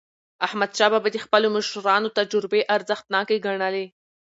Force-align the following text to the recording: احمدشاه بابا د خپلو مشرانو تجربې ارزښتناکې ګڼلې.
احمدشاه 0.47 0.89
بابا 0.93 1.09
د 1.13 1.17
خپلو 1.25 1.47
مشرانو 1.55 2.13
تجربې 2.19 2.61
ارزښتناکې 2.75 3.37
ګڼلې. 3.45 3.85